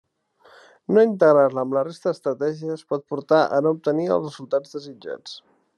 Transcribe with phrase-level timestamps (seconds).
[0.95, 5.43] No integrar-la amb la resta d'estratègies pot portar a no obtenir els resultats desitjats.